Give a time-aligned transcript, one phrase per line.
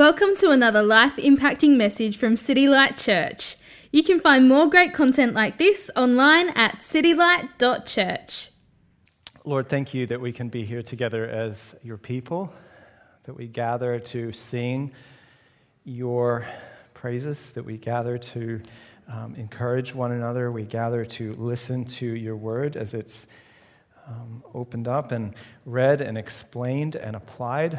[0.00, 3.56] Welcome to another life impacting message from City Light Church.
[3.92, 8.50] You can find more great content like this online at citylight.church.
[9.44, 12.50] Lord, thank you that we can be here together as your people,
[13.24, 14.92] that we gather to sing
[15.84, 16.46] your
[16.94, 18.62] praises, that we gather to
[19.06, 23.26] um, encourage one another, we gather to listen to your word as it's
[24.08, 25.34] um, opened up and
[25.66, 27.78] read and explained and applied.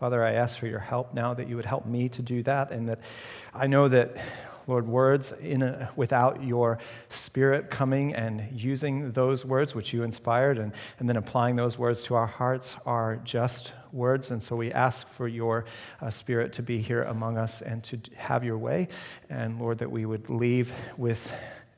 [0.00, 2.72] Father, I ask for your help now that you would help me to do that,
[2.72, 3.00] and that
[3.52, 4.16] I know that,
[4.66, 6.78] Lord, words in a, without your
[7.10, 12.02] spirit coming and using those words which you inspired and, and then applying those words
[12.04, 14.30] to our hearts are just words.
[14.30, 15.66] And so we ask for your
[16.00, 18.88] uh, spirit to be here among us and to have your way.
[19.28, 21.30] And Lord, that we would leave with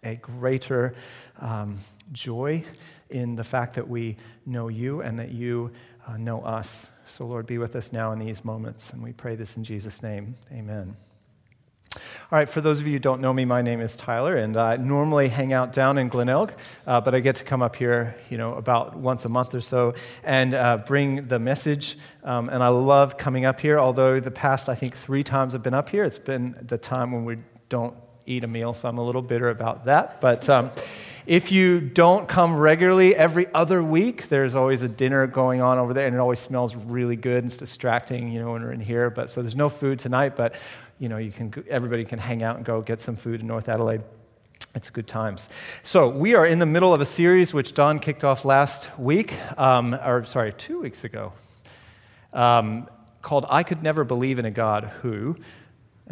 [0.05, 0.95] a greater
[1.41, 1.81] um,
[2.13, 2.63] joy
[3.11, 5.73] in the fact that we know you and that you
[6.07, 6.91] uh, know us.
[7.07, 8.93] So, Lord, be with us now in these moments.
[8.93, 10.37] And we pray this in Jesus' name.
[10.53, 10.97] Amen.
[11.95, 14.57] All right, for those of you who don't know me, my name is Tyler, and
[14.57, 16.55] I normally hang out down in Glenelg,
[16.87, 19.61] uh, but I get to come up here, you know, about once a month or
[19.61, 19.93] so
[20.25, 21.99] and uh, bring the message.
[22.25, 25.63] Um, and I love coming up here, although the past, I think, three times I've
[25.63, 27.37] been up here, it's been the time when we
[27.69, 30.21] don't eat a meal, so I'm a little bitter about that.
[30.21, 30.71] But um,
[31.27, 35.95] if you don't come regularly every other week, there's always a dinner going on over
[35.95, 37.45] there, and it always smells really good.
[37.45, 39.11] And it's distracting, you know, when we're in here.
[39.11, 40.55] But so there's no food tonight, but
[40.99, 43.69] you know, you can everybody can hang out and go get some food in North
[43.69, 44.03] Adelaide.
[44.75, 45.49] It's good times.
[45.83, 49.35] So we are in the middle of a series which Don kicked off last week,
[49.59, 51.33] um, or sorry, two weeks ago,
[52.33, 52.89] um,
[53.21, 55.37] called "I Could Never Believe in a God Who."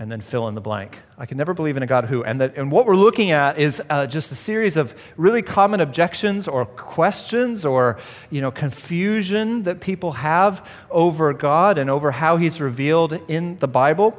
[0.00, 0.98] And then fill in the blank.
[1.18, 2.24] I can never believe in a God who.
[2.24, 5.82] And, that, and what we're looking at is uh, just a series of really common
[5.82, 7.98] objections or questions or
[8.30, 13.68] you know, confusion that people have over God and over how He's revealed in the
[13.68, 14.18] Bible.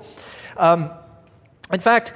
[0.56, 0.92] Um,
[1.74, 2.14] in fact,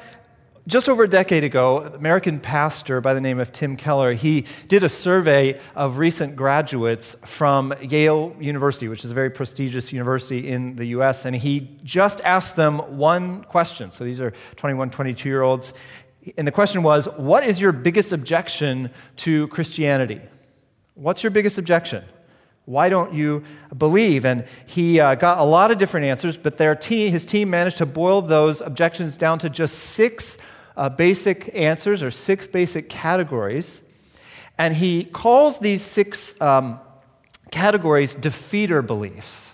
[0.68, 4.46] just over a decade ago, an American pastor by the name of Tim Keller, he
[4.68, 10.48] did a survey of recent graduates from Yale University, which is a very prestigious university
[10.48, 13.92] in the US, and he just asked them one question.
[13.92, 15.74] So these are 21, 22 year olds.
[16.36, 20.20] And the question was, What is your biggest objection to Christianity?
[20.96, 22.04] What's your biggest objection?
[22.66, 23.44] Why don't you
[23.78, 24.26] believe?
[24.26, 27.78] And he uh, got a lot of different answers, but their team, his team managed
[27.78, 30.40] to boil those objections down to just six
[30.78, 33.82] uh, basic answers or six basic categories.
[34.58, 36.80] And he calls these six um,
[37.52, 39.54] categories defeater beliefs.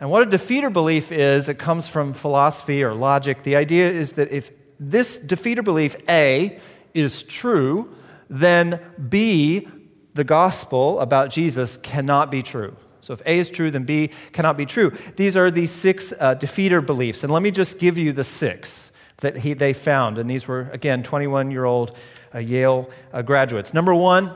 [0.00, 3.42] And what a defeater belief is, it comes from philosophy or logic.
[3.42, 6.58] The idea is that if this defeater belief, A,
[6.92, 7.94] is true,
[8.28, 9.68] then B,
[10.14, 12.76] the gospel about Jesus, cannot be true.
[13.00, 14.96] So if A is true, then B cannot be true.
[15.16, 17.24] These are the six uh, defeater beliefs.
[17.24, 18.91] And let me just give you the six
[19.22, 20.18] that he, they found.
[20.18, 21.96] And these were, again, 21 year old
[22.34, 23.74] uh, Yale uh, graduates.
[23.74, 24.32] Number one,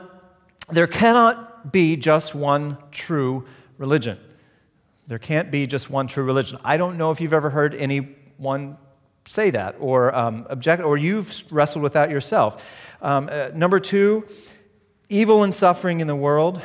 [0.69, 4.17] there cannot be just one true religion.
[5.07, 6.59] There can't be just one true religion.
[6.63, 8.77] I don't know if you've ever heard anyone
[9.27, 12.95] say that or um, object, or you've wrestled with that yourself.
[13.01, 14.27] Um, uh, number two,
[15.09, 16.61] evil and suffering in the world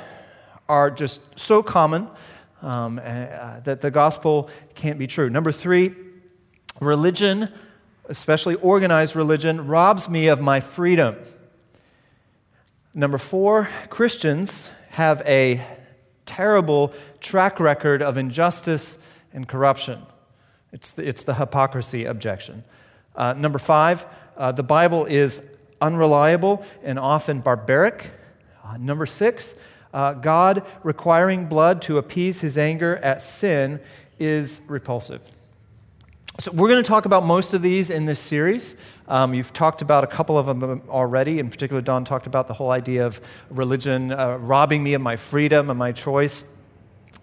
[0.69, 2.09] are just so common
[2.62, 5.28] um, uh, that the gospel can't be true.
[5.28, 5.94] Number three,
[6.81, 7.49] religion
[8.12, 11.17] especially organized religion, robs me of my freedom.
[12.93, 15.65] Number four, Christians have a
[16.27, 18.99] terrible track record of injustice
[19.33, 20.03] and corruption.
[20.72, 22.65] It's the, it's the hypocrisy objection.
[23.17, 24.05] Uh, number five,
[24.37, 25.41] uh, the Bible is
[25.81, 28.11] unreliable and often barbaric.
[28.62, 29.55] Uh, number six,
[29.95, 33.81] uh, God requiring blood to appease his anger at sin
[34.19, 35.31] is repulsive.
[36.41, 38.75] So, we're going to talk about most of these in this series.
[39.06, 41.38] Um, you've talked about a couple of them already.
[41.38, 43.20] In particular, Don talked about the whole idea of
[43.50, 46.42] religion uh, robbing me of my freedom and my choice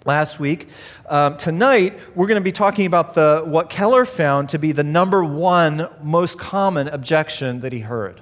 [0.05, 0.69] last week.
[1.07, 4.83] Um, tonight, we're going to be talking about the, what Keller found to be the
[4.83, 8.21] number one most common objection that he heard.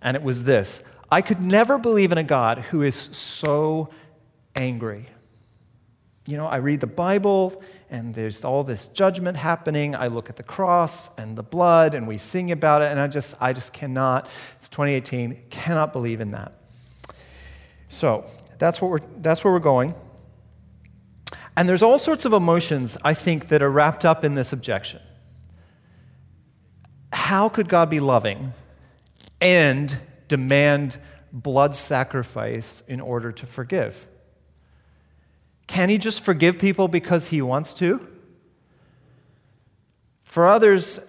[0.00, 3.90] And it was this I could never believe in a God who is so
[4.56, 5.04] angry.
[6.24, 7.62] You know, I read the Bible
[7.92, 9.94] and there's all this judgment happening.
[9.94, 13.06] I look at the cross and the blood, and we sing about it, and I
[13.06, 16.54] just, I just cannot, it's 2018, cannot believe in that.
[17.90, 18.24] So
[18.56, 19.94] that's, what we're, that's where we're going.
[21.54, 25.02] And there's all sorts of emotions, I think, that are wrapped up in this objection.
[27.12, 28.54] How could God be loving
[29.38, 29.98] and
[30.28, 30.96] demand
[31.30, 34.06] blood sacrifice in order to forgive?
[35.72, 38.06] Can he just forgive people because he wants to?
[40.22, 41.00] For others,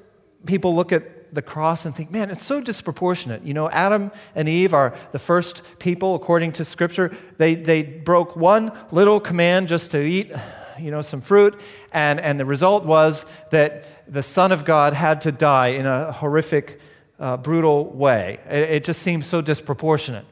[0.45, 3.43] people look at the cross and think, man, it's so disproportionate.
[3.43, 7.13] You know, Adam and Eve are the first people, according to Scripture.
[7.35, 10.31] They, they broke one little command just to eat,
[10.79, 11.59] you know, some fruit,
[11.91, 16.13] and, and the result was that the Son of God had to die in a
[16.13, 16.79] horrific,
[17.19, 18.39] uh, brutal way.
[18.49, 20.25] It, it just seems so disproportionate.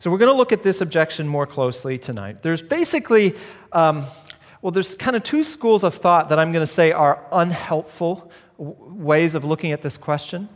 [0.00, 2.42] So, we're going to look at this objection more closely tonight.
[2.42, 3.34] There's basically,
[3.70, 4.06] um,
[4.62, 8.32] well, there's kind of two schools of thought that I'm going to say are unhelpful
[8.56, 10.48] ways of looking at this question.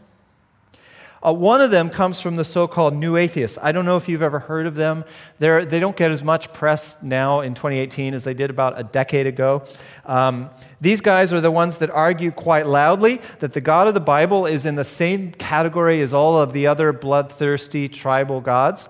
[1.23, 3.59] Uh, one of them comes from the so called New Atheists.
[3.61, 5.05] I don't know if you've ever heard of them.
[5.39, 8.83] They're, they don't get as much press now in 2018 as they did about a
[8.83, 9.67] decade ago.
[10.07, 10.49] Um,
[10.81, 14.47] these guys are the ones that argue quite loudly that the God of the Bible
[14.47, 18.89] is in the same category as all of the other bloodthirsty tribal gods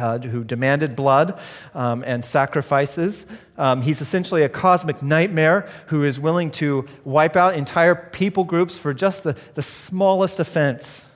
[0.00, 1.38] uh, who demanded blood
[1.74, 3.26] um, and sacrifices.
[3.58, 8.78] Um, he's essentially a cosmic nightmare who is willing to wipe out entire people groups
[8.78, 11.06] for just the, the smallest offense.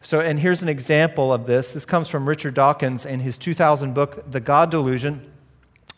[0.00, 1.72] So, and here's an example of this.
[1.72, 5.32] This comes from Richard Dawkins in his 2000 book, The God Delusion.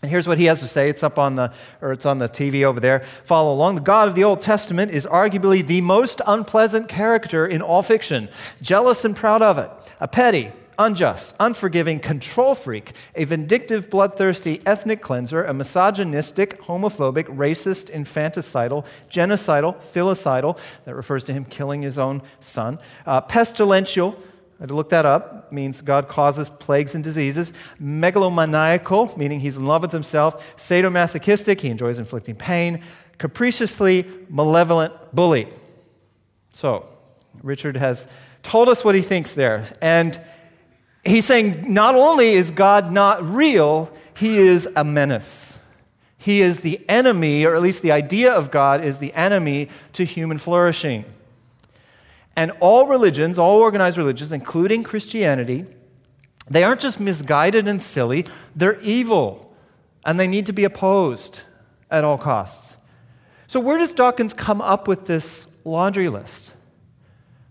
[0.03, 0.91] And here's what he has to say.
[0.91, 1.51] It's up on the,
[1.81, 3.01] or it's on the TV over there.
[3.25, 3.77] Follow along.
[3.77, 8.29] The God of the Old Testament is arguably the most unpleasant character in all fiction,
[8.61, 9.71] jealous and proud of it,
[10.01, 17.91] a petty, unjust, unforgiving control freak, a vindictive, bloodthirsty ethnic cleanser, a misogynistic, homophobic, racist,
[17.91, 24.17] infanticidal, genocidal, filicidal, that refers to him killing his own son, uh, pestilential,
[24.59, 29.57] I had to look that up, means God causes plagues and diseases, megalomaniacal, meaning he's
[29.57, 32.83] in love with himself, sadomasochistic, he enjoys inflicting pain,
[33.19, 35.49] capriciously malevolent bully.
[36.51, 36.89] So,
[37.43, 38.07] Richard has
[38.45, 39.65] told us what he thinks there.
[39.83, 40.19] And
[41.05, 45.59] he's saying not only is God not real, he is a menace.
[46.17, 50.05] He is the enemy, or at least the idea of God is the enemy to
[50.05, 51.05] human flourishing.
[52.37, 55.67] And all religions, all organized religions, including Christianity,
[56.49, 59.55] they aren't just misguided and silly, they're evil,
[60.05, 61.43] and they need to be opposed
[61.91, 62.77] at all costs.
[63.47, 66.53] So, where does Dawkins come up with this laundry list?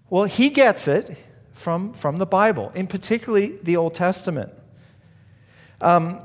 [0.10, 1.18] Well, he gets it
[1.54, 4.52] from, from the Bible, in particularly the Old Testament.
[5.82, 6.22] Um,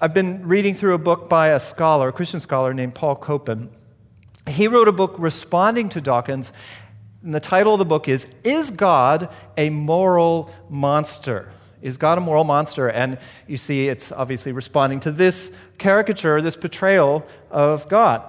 [0.00, 3.70] I've been reading through a book by a scholar, a Christian scholar named Paul Copan.
[4.46, 6.52] He wrote a book responding to Dawkins,
[7.22, 11.52] and the title of the book is Is God a Moral Monster?
[11.82, 12.88] Is God a moral monster?
[12.88, 18.22] And you see, it's obviously responding to this caricature, this portrayal of God.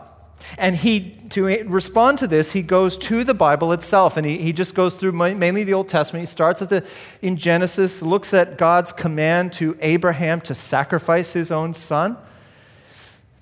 [0.57, 4.53] And he, to respond to this, he goes to the Bible itself, and he, he
[4.53, 6.21] just goes through mainly the Old Testament.
[6.21, 6.85] He starts at the,
[7.21, 12.17] in Genesis, looks at God's command to Abraham to sacrifice his own son.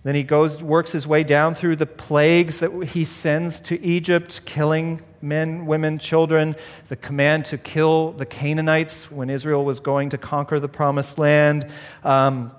[0.03, 4.45] Then he goes, works his way down through the plagues that he sends to Egypt,
[4.45, 6.55] killing men, women, children,
[6.87, 11.67] the command to kill the Canaanites when Israel was going to conquer the promised land.
[12.03, 12.53] Um,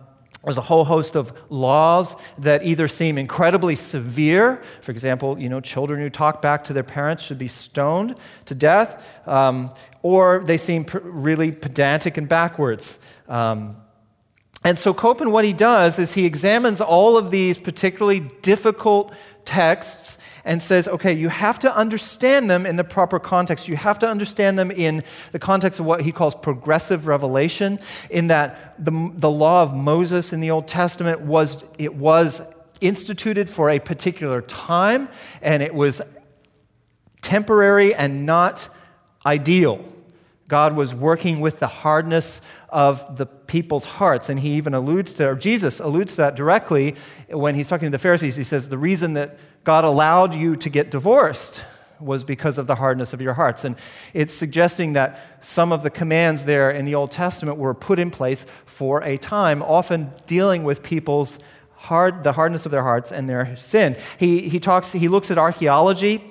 [0.45, 4.63] there's a whole host of laws that either seem incredibly severe.
[4.81, 8.55] For example, you know, children who talk back to their parents should be stoned to
[8.55, 9.71] death, um,
[10.03, 12.99] or they seem pr- really pedantic and backwards.
[13.29, 13.77] Um,
[14.63, 19.15] and so Copan, what he does is he examines all of these particularly difficult
[19.45, 23.69] texts and says, okay, you have to understand them in the proper context.
[23.69, 25.03] You have to understand them in
[25.33, 27.79] the context of what he calls progressive revelation,
[28.11, 32.43] in that the, the law of Moses in the Old Testament was, it was
[32.81, 35.09] instituted for a particular time,
[35.43, 36.03] and it was
[37.23, 38.69] temporary and not
[39.25, 39.85] ideal.
[40.49, 42.41] God was working with the hardness
[42.71, 44.29] of the people's hearts.
[44.29, 46.97] And he even alludes to, or Jesus alludes to that directly
[47.29, 48.37] when he's talking to the Pharisees.
[48.37, 51.65] He says, The reason that God allowed you to get divorced
[52.01, 53.65] was because of the hardness of your hearts.
[53.65, 53.77] And
[54.15, 58.11] it's suggesting that some of the commands there in the Old Testament were put in
[58.11, 61.39] place for a time, often dealing with people's
[61.75, 63.97] hard, the hardness of their hearts and their sin.
[64.19, 66.23] He, he talks, he looks at archaeology.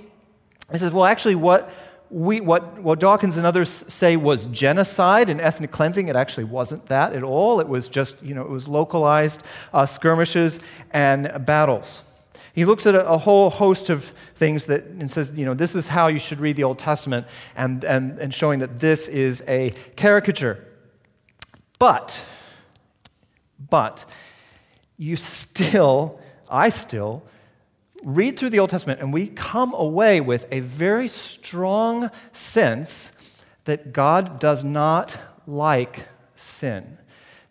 [0.72, 1.72] He says, well, actually, what
[2.10, 6.88] we, what, what Dawkins and others say was genocide and ethnic cleansing, it actually wasn't
[6.88, 7.60] that at all.
[7.60, 10.60] It was just, you know, it was localized uh, skirmishes
[10.92, 12.04] and battles.
[12.54, 15.76] He looks at a, a, whole host of things that, and says, you know, this
[15.76, 19.44] is how you should read the Old Testament, and, and, and showing that this is
[19.48, 20.66] a caricature.
[21.78, 22.26] But,
[23.70, 24.04] but,
[24.98, 27.24] you still, I still,
[28.04, 33.12] read through the Old Testament and we come away with a very strong sense
[33.66, 36.98] that God does not like sin.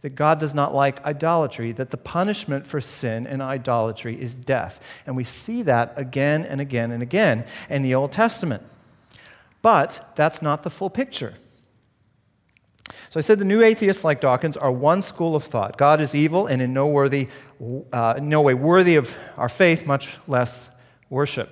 [0.02, 4.80] that God does not like idolatry, that the punishment for sin and idolatry is death.
[5.06, 8.62] And we see that again and again and again in the Old Testament.
[9.60, 11.34] But that's not the full picture.
[13.10, 15.78] So I said the new atheists, like Dawkins, are one school of thought.
[15.78, 17.28] God is evil and in no, worthy,
[17.92, 20.70] uh, no way worthy of our faith, much less
[21.08, 21.50] worship.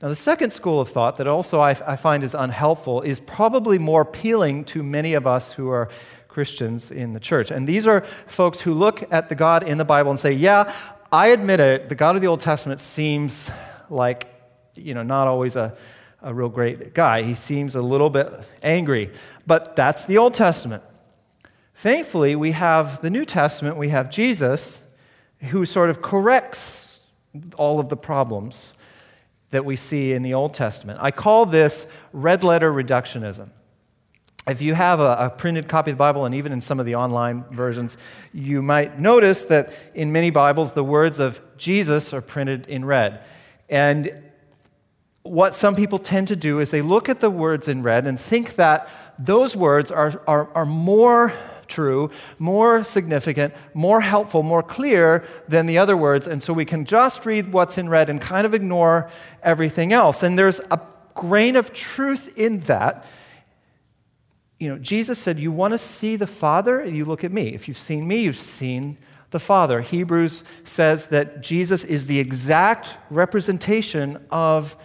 [0.00, 3.78] Now, the second school of thought that also I, I find is unhelpful is probably
[3.78, 5.88] more appealing to many of us who are
[6.26, 7.50] Christians in the church.
[7.50, 10.72] And these are folks who look at the God in the Bible and say, yeah,
[11.12, 13.50] I admit it, the God of the Old Testament seems
[13.90, 14.28] like,
[14.74, 15.76] you know, not always a,
[16.22, 17.22] a real great guy.
[17.22, 18.28] He seems a little bit
[18.62, 19.10] angry.
[19.46, 20.82] But that's the Old Testament.
[21.74, 24.82] Thankfully, we have the New Testament, we have Jesus,
[25.48, 27.08] who sort of corrects
[27.56, 28.74] all of the problems
[29.50, 30.98] that we see in the Old Testament.
[31.02, 33.50] I call this red letter reductionism.
[34.46, 36.86] If you have a, a, printed copy of the Bible, and even in some of
[36.86, 37.96] the online versions,
[38.32, 43.22] you might notice that in many Bibles, the words of Jesus are printed in red.
[43.68, 44.12] And
[45.22, 48.18] what some people tend to do is they look at the words in red and
[48.18, 51.32] think that those words are, are, are more
[51.68, 56.26] true, more significant, more helpful, more clear than the other words.
[56.26, 59.10] And so we can just read what's in red and kind of ignore
[59.42, 60.22] everything else.
[60.22, 60.80] And there's a
[61.14, 63.06] grain of truth in that
[64.60, 66.84] you know, Jesus said, You want to see the Father?
[66.84, 67.48] You look at me.
[67.48, 68.98] If you've seen me, you've seen
[69.30, 69.80] the Father.
[69.80, 74.76] Hebrews says that Jesus is the exact representation of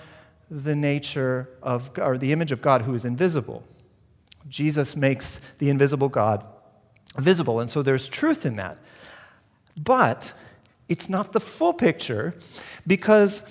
[0.50, 3.64] the nature of, or the image of God who is invisible.
[4.48, 6.46] Jesus makes the invisible God
[7.18, 8.78] visible, and so there's truth in that.
[9.82, 10.34] But
[10.88, 12.36] it's not the full picture
[12.86, 13.42] because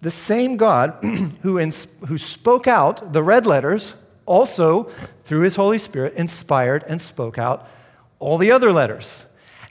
[0.00, 0.98] the same God
[1.42, 3.94] who, who spoke out the red letters
[4.26, 4.84] also,
[5.22, 7.68] through his Holy Spirit, inspired and spoke out
[8.18, 9.26] all the other letters.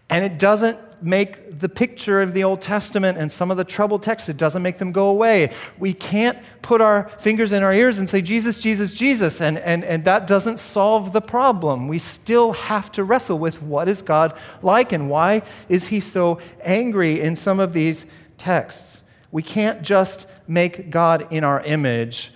[0.10, 4.04] And it doesn't make the picture of the Old Testament and some of the troubled
[4.04, 5.52] texts, it doesn't make them go away.
[5.78, 9.84] We can't put our fingers in our ears and say, Jesus, Jesus, Jesus, and, and,
[9.84, 11.88] and that doesn't solve the problem.
[11.88, 16.40] We still have to wrestle with what is God like and why is he so
[16.64, 18.06] angry in some of these
[18.38, 19.04] texts.
[19.32, 22.32] We can't just make God in our image.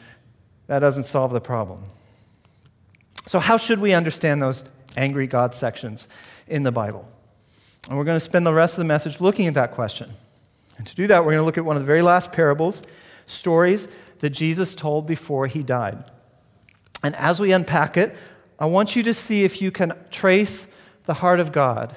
[0.67, 1.83] That doesn't solve the problem.
[3.27, 6.07] So, how should we understand those angry God sections
[6.47, 7.07] in the Bible?
[7.87, 10.11] And we're going to spend the rest of the message looking at that question.
[10.77, 12.83] And to do that, we're going to look at one of the very last parables,
[13.25, 13.87] stories
[14.19, 16.03] that Jesus told before he died.
[17.03, 18.15] And as we unpack it,
[18.57, 20.67] I want you to see if you can trace
[21.05, 21.93] the heart of God.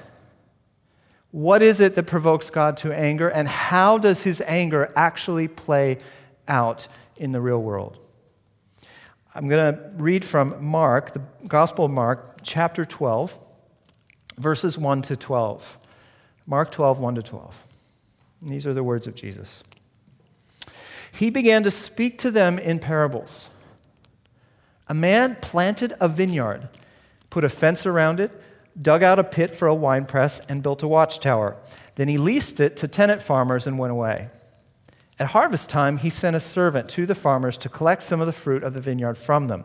[1.31, 5.99] What is it that provokes God to anger, and how does his anger actually play
[6.47, 7.99] out in the real world?
[9.35, 13.39] I'm going to read from Mark, the Gospel of Mark, chapter 12,
[14.37, 15.78] verses 1 to 12.
[16.49, 17.65] Mark 12, 1 to 12.
[18.41, 19.63] And these are the words of Jesus.
[21.13, 23.51] He began to speak to them in parables.
[24.89, 26.71] A man planted a vineyard,
[27.29, 28.31] put a fence around it,
[28.81, 31.55] dug out a pit for a winepress, and built a watchtower.
[31.97, 34.31] Then he leased it to tenant farmers and went away.
[35.19, 38.33] At harvest time, he sent a servant to the farmers to collect some of the
[38.33, 39.65] fruit of the vineyard from them.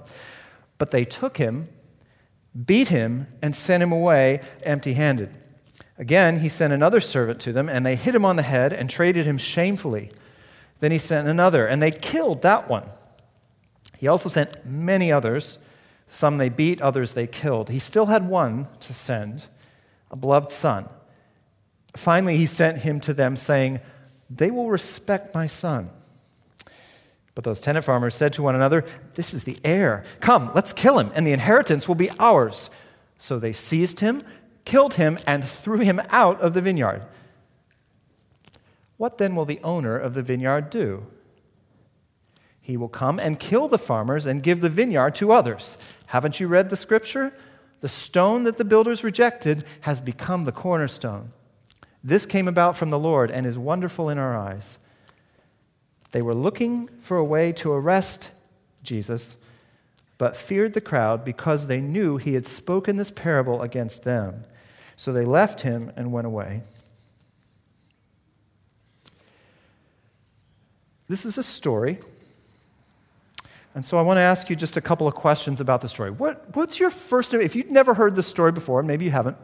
[0.78, 1.70] But they took him,
[2.66, 5.34] beat him, and sent him away empty handed.
[5.98, 8.90] Again, he sent another servant to them, and they hit him on the head and
[8.90, 10.12] treated him shamefully.
[10.80, 12.86] Then he sent another, and they killed that one.
[13.98, 15.60] He also sent many others.
[16.08, 17.70] Some they beat, others they killed.
[17.70, 19.46] He still had one to send,
[20.12, 20.90] a beloved son.
[21.96, 23.80] Finally, he sent him to them, saying,
[24.30, 25.90] they will respect my son.
[27.36, 28.86] But those tenant farmers said to one another,
[29.16, 30.04] This is the heir.
[30.20, 32.70] Come, let's kill him, and the inheritance will be ours.
[33.18, 34.22] So they seized him,
[34.66, 37.04] killed him, and threw him out of the vineyard.
[38.98, 41.06] What then will the owner of the vineyard do?
[42.62, 45.78] He will come and kill the farmers and give the vineyard to others.
[46.08, 47.34] Haven't you read the scripture?
[47.82, 51.32] The stone that the builders rejected has become the cornerstone.
[52.02, 54.78] This came about from the Lord and is wonderful in our eyes.
[56.12, 58.32] They were looking for a way to arrest
[58.84, 59.38] Jesus,
[60.18, 64.46] but feared the crowd because they knew he had spoken this parable against them.
[64.96, 66.62] So they left him and went away.
[71.08, 72.00] This is a story.
[73.76, 76.12] And so I want to ask you just a couple of questions about the story.
[76.12, 79.38] What, what's your first, if you've never heard this story before, maybe you haven't,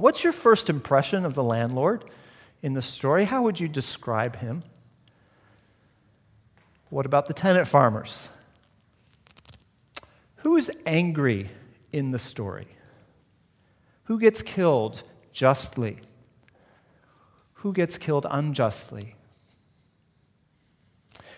[0.00, 2.06] What's your first impression of the landlord
[2.62, 3.26] in the story?
[3.26, 4.62] How would you describe him?
[6.88, 8.30] What about the tenant farmers?
[10.36, 11.50] Who is angry
[11.92, 12.66] in the story?
[14.10, 15.98] Who gets killed justly?
[17.52, 19.14] Who gets killed unjustly?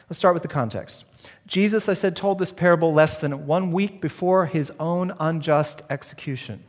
[0.08, 1.04] Let's start with the context.
[1.46, 6.62] Jesus, I said, told this parable less than one week before his own unjust execution.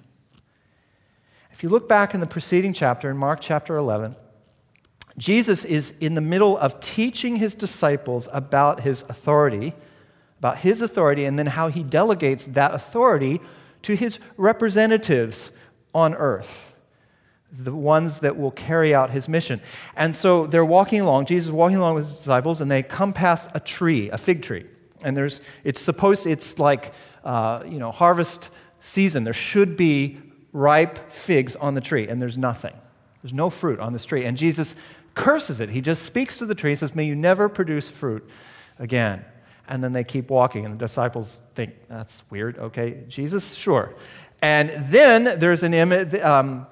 [1.52, 4.18] If you look back in the preceding chapter, in Mark chapter 11,
[5.18, 9.74] Jesus is in the middle of teaching his disciples about his authority,
[10.38, 13.40] about his authority, and then how he delegates that authority
[13.84, 15.52] to his representatives
[15.94, 16.74] on earth
[17.54, 19.62] the ones that will carry out his mission.
[19.96, 23.14] And so they're walking along, Jesus is walking along with his disciples, and they come
[23.14, 24.66] past a tree, a fig tree.
[25.04, 29.24] And there's, it's supposed, it's like, uh, you know, harvest season.
[29.24, 30.20] There should be
[30.52, 32.74] ripe figs on the tree, and there's nothing.
[33.22, 34.26] There's no fruit on this tree.
[34.26, 34.76] And Jesus
[35.14, 35.70] curses it.
[35.70, 38.28] He just speaks to the tree and says, May you never produce fruit
[38.80, 39.24] again.
[39.68, 42.58] And then they keep walking, and the disciples think, That's weird.
[42.58, 43.94] Okay, Jesus, sure.
[44.44, 46.68] And then there's an image, um,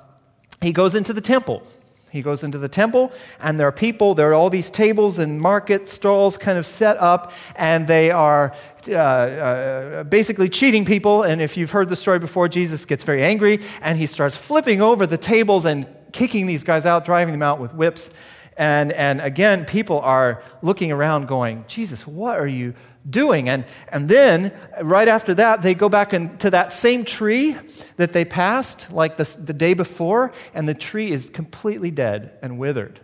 [0.61, 1.65] he goes into the temple.
[2.11, 5.39] He goes into the temple, and there are people, there are all these tables and
[5.39, 8.53] market stalls kind of set up, and they are
[8.89, 11.23] uh, uh, basically cheating people.
[11.23, 14.81] And if you've heard the story before, Jesus gets very angry, and he starts flipping
[14.81, 18.09] over the tables and kicking these guys out, driving them out with whips.
[18.57, 22.73] And, and again, people are looking around going, Jesus, what are you
[23.09, 23.49] doing.
[23.49, 27.57] And, and then, right after that, they go back in, to that same tree
[27.97, 32.57] that they passed, like the, the day before, and the tree is completely dead and
[32.57, 32.99] withered.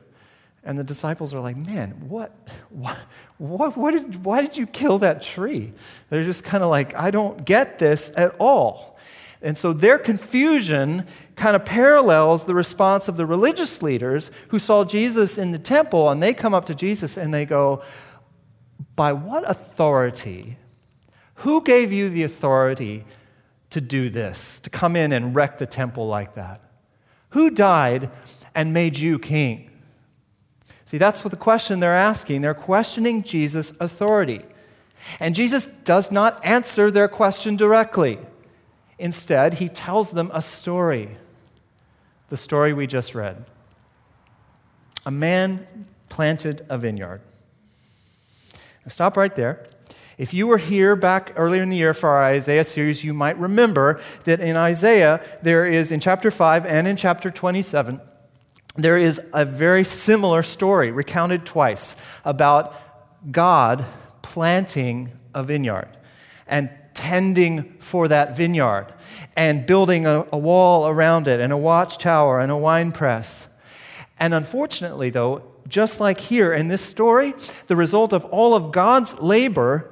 [0.64, 2.36] And the disciples are like, man, what,
[2.70, 2.98] what,
[3.38, 5.74] what, what did, why did you kill that tree?
[6.10, 8.98] They're just kind of like, I don't get this at all.
[9.42, 14.84] And so their confusion kind of parallels the response of the religious leaders who saw
[14.84, 17.84] Jesus in the temple, and they come up to Jesus and they go,
[18.98, 20.58] by what authority?
[21.36, 23.06] Who gave you the authority
[23.70, 26.60] to do this, to come in and wreck the temple like that?
[27.30, 28.10] Who died
[28.54, 29.70] and made you king?
[30.84, 32.42] See, that's what the question they're asking.
[32.42, 34.42] They're questioning Jesus' authority.
[35.20, 38.20] And Jesus does not answer their question directly.
[38.98, 41.18] Instead, he tells them a story
[42.30, 43.46] the story we just read.
[45.06, 45.66] A man
[46.10, 47.22] planted a vineyard.
[48.88, 49.66] Stop right there.
[50.18, 53.38] If you were here back earlier in the year for our Isaiah series, you might
[53.38, 58.02] remember that in Isaiah, there is in chapter 5 and in chapter 27,
[58.76, 61.96] there is a very similar story recounted twice
[62.26, 62.76] about
[63.32, 63.86] God
[64.22, 65.90] planting a vineyard
[66.48, 68.88] and tending for that vineyard
[69.36, 73.48] and building a, a wall around it and a watchtower and a wine press.
[74.20, 77.34] And unfortunately, though, just like here in this story,
[77.68, 79.92] the result of all of God's labor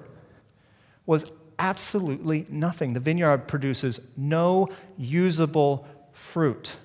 [1.05, 2.93] was absolutely nothing.
[2.93, 6.75] The vineyard produces no usable fruit.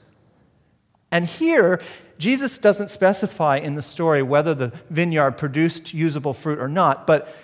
[1.12, 1.80] And here,
[2.18, 7.34] Jesus doesn't specify in the story whether the vineyard produced usable fruit or not, but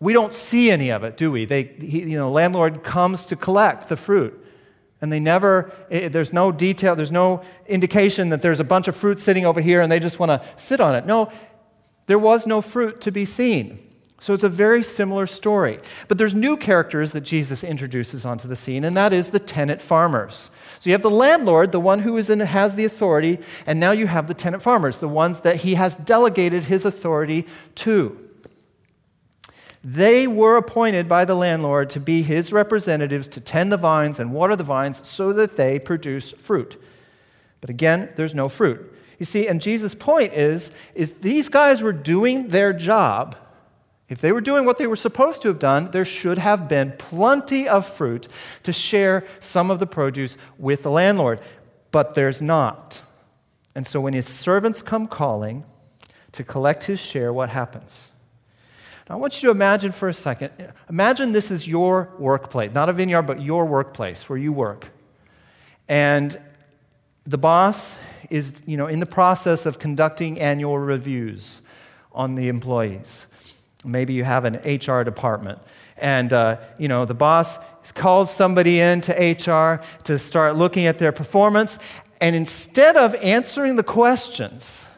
[0.00, 1.44] we don't see any of it, do we?
[1.44, 4.44] They, he, you know, landlord comes to collect the fruit.
[5.00, 8.96] And they never, it, there's no detail, there's no indication that there's a bunch of
[8.96, 11.06] fruit sitting over here and they just want to sit on it.
[11.06, 11.30] No,
[12.06, 13.78] there was no fruit to be seen.
[14.20, 15.78] So it's a very similar story.
[16.08, 19.80] But there's new characters that Jesus introduces onto the scene, and that is the tenant
[19.80, 20.50] farmers.
[20.80, 23.92] So you have the landlord, the one who is in, has the authority, and now
[23.92, 28.27] you have the tenant farmers, the ones that he has delegated his authority to.
[29.90, 34.34] They were appointed by the landlord to be his representatives to tend the vines and
[34.34, 36.78] water the vines so that they produce fruit.
[37.62, 38.94] But again, there's no fruit.
[39.18, 43.34] You see, and Jesus' point is, is these guys were doing their job.
[44.10, 46.92] If they were doing what they were supposed to have done, there should have been
[46.98, 48.28] plenty of fruit
[48.64, 51.40] to share some of the produce with the landlord.
[51.92, 53.00] But there's not.
[53.74, 55.64] And so when his servants come calling
[56.32, 58.10] to collect his share, what happens?
[59.08, 60.50] Now, I want you to imagine for a second
[60.88, 64.88] imagine this is your workplace, not a vineyard, but your workplace where you work.
[65.88, 66.38] And
[67.24, 67.96] the boss
[68.30, 71.62] is you know, in the process of conducting annual reviews
[72.12, 73.26] on the employees.
[73.84, 75.60] Maybe you have an HR department.
[75.96, 77.58] And uh, you know, the boss
[77.94, 81.78] calls somebody in to HR to start looking at their performance.
[82.20, 84.88] And instead of answering the questions,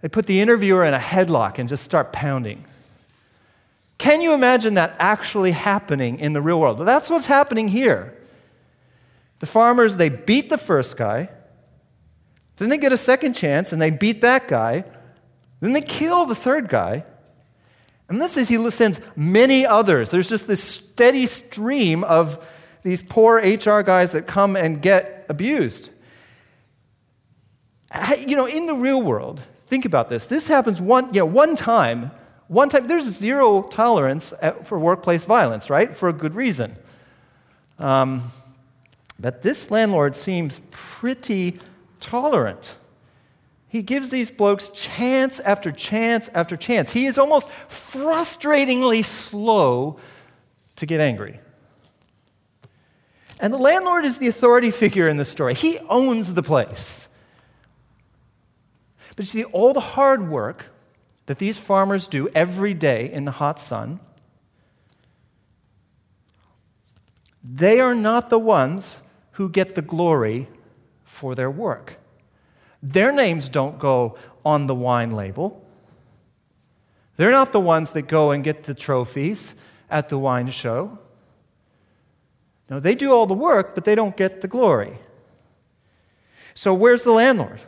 [0.00, 2.64] they put the interviewer in a headlock and just start pounding.
[3.98, 6.78] Can you imagine that actually happening in the real world?
[6.78, 8.16] Well, that's what's happening here.
[9.40, 11.28] The farmers, they beat the first guy,
[12.56, 14.84] then they get a second chance and they beat that guy,
[15.60, 17.04] then they kill the third guy.
[18.08, 20.10] And this is, he sends many others.
[20.10, 22.46] There's just this steady stream of
[22.82, 25.90] these poor HR guys that come and get abused.
[28.18, 30.26] You know, in the real world, think about this.
[30.26, 32.10] This happens one, yeah, one time.
[32.48, 35.94] One time, there's zero tolerance for workplace violence, right?
[35.94, 36.74] For a good reason.
[37.78, 38.32] Um,
[39.20, 41.60] but this landlord seems pretty
[42.00, 42.74] tolerant.
[43.68, 46.90] He gives these blokes chance after chance after chance.
[46.92, 50.00] He is almost frustratingly slow
[50.74, 51.38] to get angry.
[53.38, 55.54] And the landlord is the authority figure in the story.
[55.54, 57.06] He owns the place.
[59.16, 60.66] But you see, all the hard work
[61.26, 64.00] that these farmers do every day in the hot sun,
[67.42, 69.00] they are not the ones
[69.32, 70.48] who get the glory
[71.04, 71.98] for their work.
[72.82, 75.64] Their names don't go on the wine label.
[77.16, 79.54] They're not the ones that go and get the trophies
[79.90, 80.98] at the wine show.
[82.70, 84.98] No, they do all the work, but they don't get the glory.
[86.54, 87.60] So, where's the landlord?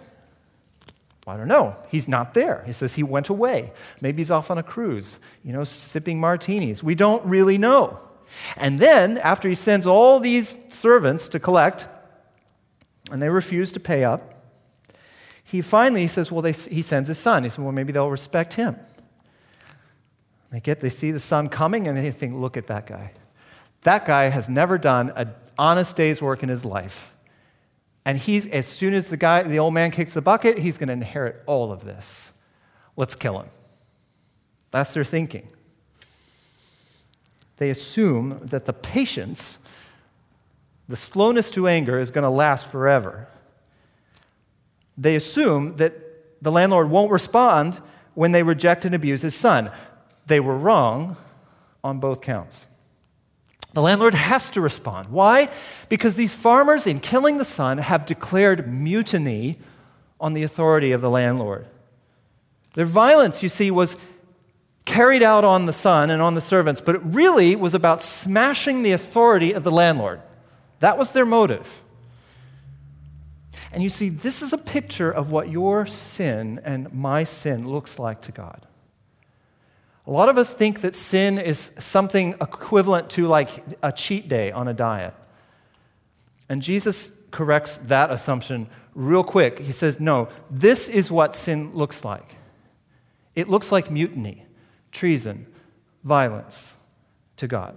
[1.27, 1.77] I don't know.
[1.89, 2.65] He's not there.
[2.67, 3.73] He says he went away.
[4.01, 6.83] Maybe he's off on a cruise, you know, sipping martinis.
[6.83, 8.01] We don't really know.
[8.57, 11.87] And then, after he sends all these servants to collect,
[13.11, 14.33] and they refuse to pay up,
[15.45, 17.45] he finally says, Well, they, he sends his son.
[17.45, 18.77] He says, Well, maybe they'll respect him.
[20.51, 23.13] They get, they see the son coming, and they think, Look at that guy.
[23.83, 27.15] That guy has never done an honest day's work in his life.
[28.05, 30.89] And he's, as soon as the guy, the old man kicks the bucket, he's going
[30.89, 32.33] to inherit all of this.
[32.97, 33.49] Let's kill him.
[34.71, 35.49] That's their thinking.
[37.59, 39.59] They assume that the patience,
[40.89, 43.29] the slowness to anger, is going to last forever.
[44.99, 47.81] They assume that the landlord won't respond
[48.15, 49.71] when they reject and abuse his son.
[50.27, 51.17] They were wrong
[51.85, 52.67] on both counts.
[53.73, 55.09] The landlord has to respond.
[55.09, 55.49] Why?
[55.89, 59.57] Because these farmers, in killing the son, have declared mutiny
[60.21, 61.67] on the authority of the landlord.
[62.75, 63.97] Their violence, you see, was
[64.85, 68.83] carried out on the son and on the servants, but it really was about smashing
[68.83, 70.21] the authority of the landlord.
[70.81, 71.81] That was their motive.
[73.73, 77.99] And you see, this is a picture of what your sin and my sin looks
[77.99, 78.67] like to God.
[80.07, 84.51] A lot of us think that sin is something equivalent to like a cheat day
[84.51, 85.15] on a diet.
[86.49, 89.61] And Jesus corrects that assumption real quick.
[89.61, 92.37] He says, No, this is what sin looks like
[93.35, 94.45] it looks like mutiny,
[94.91, 95.47] treason,
[96.05, 96.77] violence
[97.39, 97.77] to God.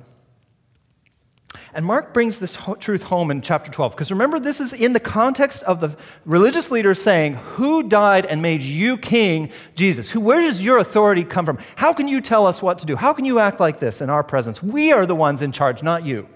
[1.74, 4.94] And Mark brings this ho- truth home in chapter 12, because remember, this is in
[4.94, 10.12] the context of the religious leaders saying, Who died and made you king, Jesus?
[10.12, 11.60] Who, where does your authority come from?
[11.76, 12.96] How can you tell us what to do?
[12.96, 14.62] How can you act like this in our presence?
[14.62, 16.28] We are the ones in charge, not you.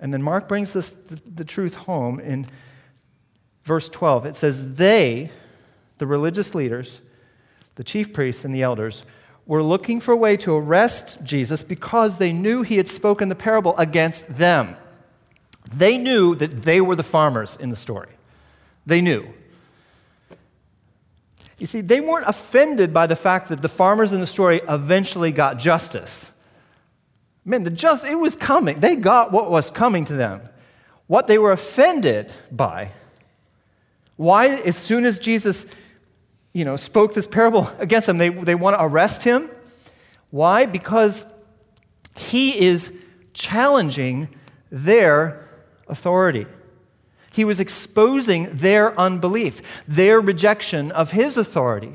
[0.00, 2.46] And then Mark brings this, the, the truth home in
[3.62, 4.26] verse 12.
[4.26, 5.30] It says, They,
[5.98, 7.00] the religious leaders,
[7.76, 9.04] the chief priests, and the elders,
[9.46, 13.34] were looking for a way to arrest Jesus because they knew he had spoken the
[13.34, 14.76] parable against them.
[15.72, 18.08] They knew that they were the farmers in the story.
[18.86, 19.26] They knew.
[21.58, 25.30] You see, they weren't offended by the fact that the farmers in the story eventually
[25.30, 26.32] got justice.
[27.44, 28.80] Man, the just it was coming.
[28.80, 30.40] They got what was coming to them.
[31.06, 32.90] What they were offended by,
[34.16, 35.66] why as soon as Jesus
[36.54, 38.16] you know, spoke this parable against him.
[38.16, 39.50] They, they want to arrest him.
[40.30, 40.64] Why?
[40.64, 41.24] Because
[42.16, 42.96] he is
[43.34, 44.28] challenging
[44.70, 45.48] their
[45.88, 46.46] authority.
[47.34, 51.94] He was exposing their unbelief, their rejection of his authority,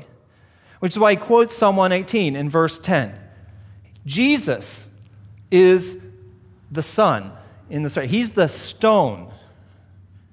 [0.80, 3.14] which is why he quotes Psalm 118 in verse 10.
[4.04, 4.86] Jesus
[5.50, 6.00] is
[6.70, 7.32] the Son
[7.70, 8.06] in the story.
[8.06, 9.32] He's the stone,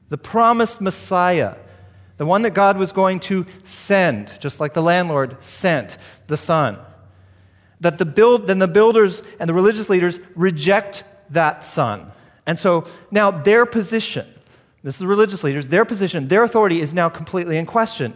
[0.10, 1.56] the promised Messiah
[2.18, 6.78] the one that God was going to send, just like the landlord sent the son.
[7.80, 12.12] That the build, then the builders and the religious leaders reject that son.
[12.48, 14.26] And so now their position,
[14.84, 18.16] this is the religious leaders, their position, their authority is now completely in question.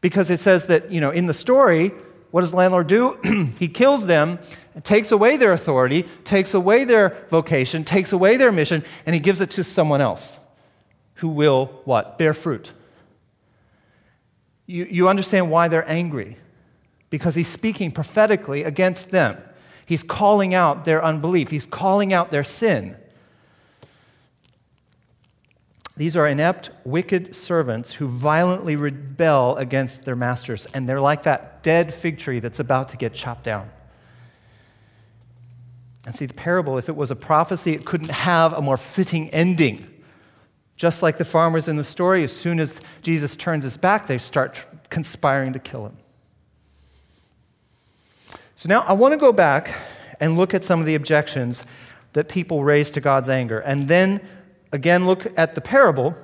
[0.00, 1.92] Because it says that, you know, in the story,
[2.30, 3.12] what does the landlord do?
[3.58, 4.40] he kills them,
[4.82, 9.40] takes away their authority, takes away their vocation, takes away their mission, and he gives
[9.40, 10.40] it to someone else
[11.16, 12.18] who will what?
[12.18, 12.72] Bear fruit
[14.66, 16.36] you, you understand why they're angry.
[17.10, 19.36] Because he's speaking prophetically against them.
[19.86, 22.96] He's calling out their unbelief, he's calling out their sin.
[25.96, 31.62] These are inept, wicked servants who violently rebel against their masters, and they're like that
[31.62, 33.70] dead fig tree that's about to get chopped down.
[36.04, 39.30] And see, the parable, if it was a prophecy, it couldn't have a more fitting
[39.30, 39.88] ending.
[40.76, 44.18] Just like the farmers in the story, as soon as Jesus turns his back, they
[44.18, 45.96] start conspiring to kill him.
[48.56, 49.74] So now I want to go back
[50.20, 51.64] and look at some of the objections
[52.12, 54.20] that people raise to God's anger, and then
[54.72, 56.14] again look at the parable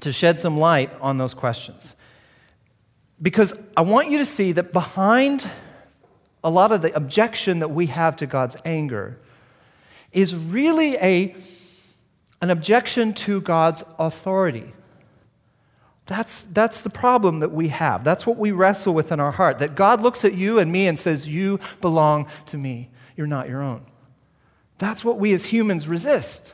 [0.00, 1.94] to shed some light on those questions.
[3.20, 5.48] Because I want you to see that behind
[6.42, 9.18] a lot of the objection that we have to God's anger
[10.12, 11.34] is really a,
[12.44, 14.74] an objection to God's authority.
[16.04, 18.04] That's, that's the problem that we have.
[18.04, 19.60] That's what we wrestle with in our heart.
[19.60, 22.90] That God looks at you and me and says, You belong to me.
[23.16, 23.86] You're not your own.
[24.76, 26.52] That's what we as humans resist.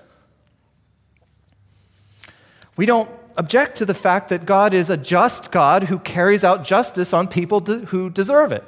[2.76, 6.62] We don't object to the fact that God is a just God who carries out
[6.62, 8.62] justice on people who deserve it.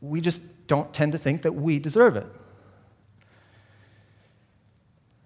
[0.00, 2.26] We just don't tend to think that we deserve it.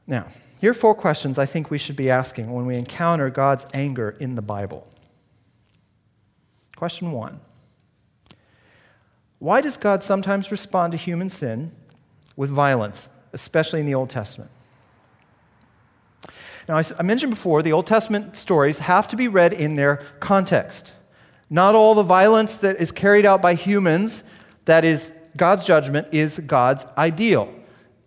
[0.07, 0.27] Now,
[0.61, 4.17] here are four questions I think we should be asking when we encounter God's anger
[4.21, 4.87] in the Bible.
[6.77, 7.41] Question one
[9.38, 11.73] Why does God sometimes respond to human sin
[12.37, 14.51] with violence, especially in the Old Testament?
[16.69, 20.93] Now, I mentioned before, the Old Testament stories have to be read in their context.
[21.51, 24.23] Not all the violence that is carried out by humans
[24.65, 27.53] that is, God's judgment is God's ideal.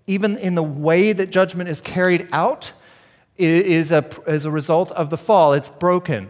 [0.08, 2.72] Even in the way that judgment is carried out,
[3.38, 5.54] is a, is a result of the fall.
[5.54, 6.30] It's broken.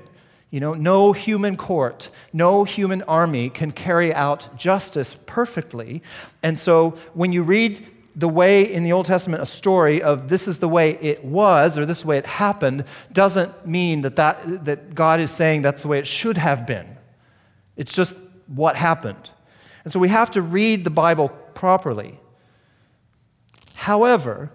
[0.49, 6.01] You know, no human court, no human army can carry out justice perfectly.
[6.41, 7.85] And so when you read
[8.15, 11.77] the way in the Old Testament a story of this is the way it was
[11.77, 15.61] or this is the way it happened doesn't mean that, that, that God is saying
[15.61, 16.95] that's the way it should have been.
[17.75, 19.31] It's just what happened.
[19.83, 22.17] And so we have to read the Bible properly.
[23.85, 24.49] However,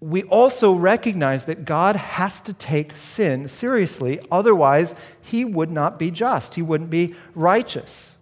[0.00, 6.10] we also recognize that God has to take sin seriously, otherwise, he would not be
[6.10, 8.16] just, he wouldn't be righteous.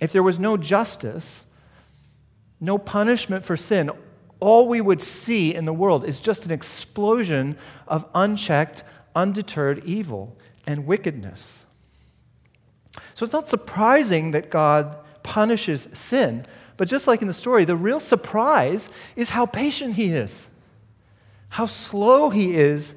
[0.00, 1.46] If there was no justice,
[2.60, 3.90] no punishment for sin,
[4.38, 7.56] all we would see in the world is just an explosion
[7.88, 8.82] of unchecked,
[9.14, 11.64] undeterred evil and wickedness.
[13.14, 16.44] So it's not surprising that God punishes sin.
[16.76, 20.48] But just like in the story, the real surprise is how patient he is,
[21.50, 22.94] how slow he is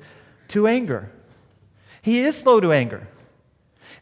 [0.49, 1.11] to anger.
[2.01, 3.07] He is slow to anger.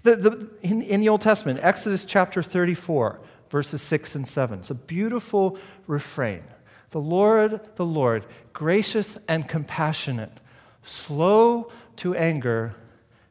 [0.04, 4.70] The, the, in, in the Old Testament, Exodus chapter 34, verses 6 and 7, it's
[4.70, 6.44] a beautiful refrain.
[6.92, 10.32] The Lord, the Lord, gracious and compassionate,
[10.84, 12.76] slow to anger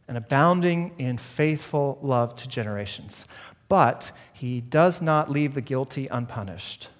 [0.09, 3.27] and abounding in faithful love to generations.
[3.69, 6.91] But he does not leave the guilty unpunished.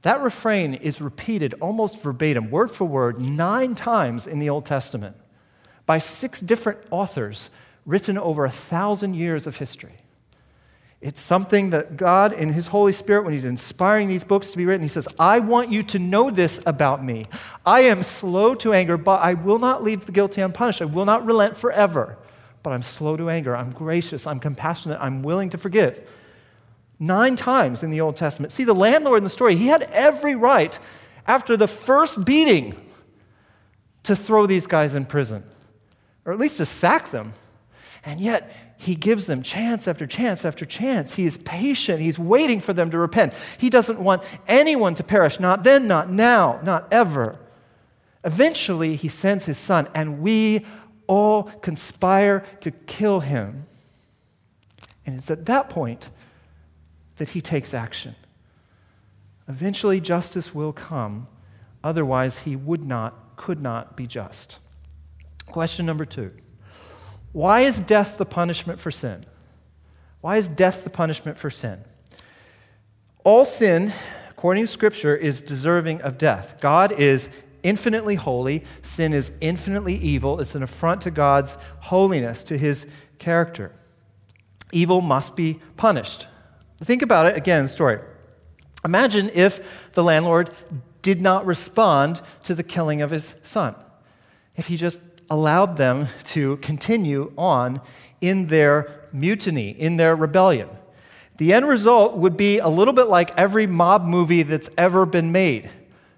[0.00, 5.16] That refrain is repeated almost verbatim, word for word, nine times in the Old Testament
[5.84, 7.50] by six different authors
[7.84, 9.96] written over a thousand years of history.
[11.02, 14.64] It's something that God, in His Holy Spirit, when He's inspiring these books to be
[14.64, 17.26] written, He says, I want you to know this about me.
[17.66, 20.80] I am slow to anger, but I will not leave the guilty unpunished.
[20.80, 22.16] I will not relent forever,
[22.64, 23.54] but I'm slow to anger.
[23.54, 24.26] I'm gracious.
[24.26, 24.98] I'm compassionate.
[25.00, 26.02] I'm willing to forgive.
[26.98, 28.52] Nine times in the Old Testament.
[28.52, 30.76] See, the landlord in the story, he had every right
[31.26, 32.74] after the first beating
[34.04, 35.44] to throw these guys in prison,
[36.24, 37.34] or at least to sack them.
[38.04, 41.14] And yet, he gives them chance after chance after chance.
[41.14, 42.00] He is patient.
[42.00, 43.34] He's waiting for them to repent.
[43.58, 47.38] He doesn't want anyone to perish, not then, not now, not ever.
[48.24, 50.66] Eventually, he sends his son, and we
[51.06, 53.66] all conspire to kill him.
[55.06, 56.10] And it's at that point
[57.16, 58.14] that he takes action.
[59.48, 61.28] Eventually, justice will come.
[61.82, 64.58] Otherwise, he would not, could not be just.
[65.46, 66.32] Question number two
[67.32, 69.24] why is death the punishment for sin?
[70.20, 71.80] Why is death the punishment for sin?
[73.24, 73.92] All sin,
[74.30, 76.60] according to Scripture, is deserving of death.
[76.60, 77.28] God is
[77.64, 80.40] infinitely holy, sin is infinitely evil.
[80.40, 82.86] It's an affront to God's holiness, to his
[83.18, 83.72] character.
[84.70, 86.28] Evil must be punished.
[86.78, 87.98] Think about it again, story.
[88.84, 90.50] Imagine if the landlord
[91.02, 93.74] did not respond to the killing of his son.
[94.56, 95.00] If he just
[95.30, 97.80] allowed them to continue on
[98.20, 100.68] in their mutiny, in their rebellion.
[101.36, 105.32] The end result would be a little bit like every mob movie that's ever been
[105.32, 105.70] made.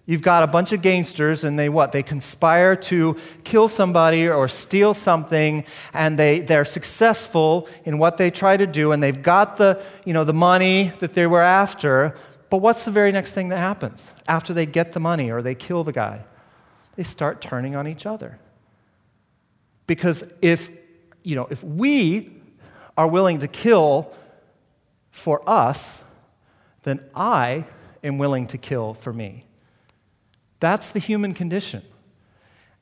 [0.08, 1.90] You've got a bunch of gangsters, and they what?
[1.90, 8.30] They conspire to kill somebody or steal something, and they, they're successful in what they
[8.30, 12.14] try to do, and they've got the, you know, the money that they were after,
[12.48, 15.54] But what's the very next thing that happens after they get the money or they
[15.54, 16.24] kill the guy?
[16.94, 18.38] They start turning on each other.
[19.86, 20.70] Because if,
[21.22, 22.40] you know, if we
[22.96, 24.12] are willing to kill
[25.10, 26.04] for us,
[26.84, 27.64] then I
[28.02, 29.44] am willing to kill for me.
[30.60, 31.82] That's the human condition.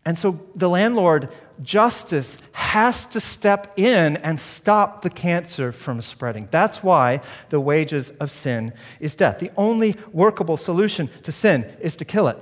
[0.04, 1.30] And so the landlord,
[1.62, 6.48] justice, has to step in and stop the cancer from spreading.
[6.50, 9.38] That's why the wages of sin is death.
[9.38, 12.38] The only workable solution to sin is to kill it.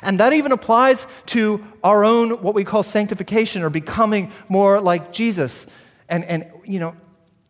[0.00, 5.12] And that even applies to our own, what we call sanctification or becoming more like
[5.12, 5.66] Jesus.
[6.08, 6.94] And, and you know,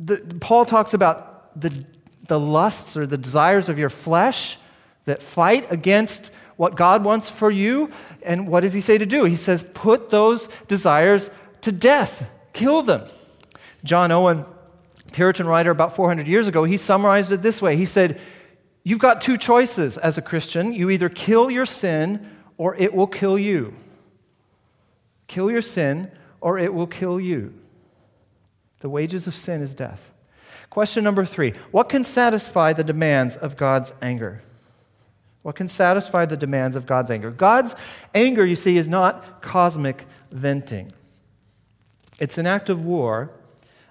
[0.00, 1.84] the, Paul talks about the,
[2.26, 4.56] the lusts or the desires of your flesh
[5.04, 7.90] that fight against what God wants for you.
[8.22, 9.24] And what does he say to do?
[9.24, 11.30] He says, put those desires
[11.62, 13.08] to death, kill them.
[13.84, 14.44] John Owen,
[15.12, 17.76] Puritan writer about 400 years ago, he summarized it this way.
[17.76, 18.20] He said,
[18.84, 20.72] You've got two choices as a Christian.
[20.72, 23.74] You either kill your sin or it will kill you.
[25.28, 26.10] Kill your sin
[26.40, 27.54] or it will kill you.
[28.80, 30.10] The wages of sin is death.
[30.68, 34.42] Question number three What can satisfy the demands of God's anger?
[35.42, 37.30] What can satisfy the demands of God's anger?
[37.30, 37.74] God's
[38.14, 40.92] anger, you see, is not cosmic venting,
[42.18, 43.30] it's an act of war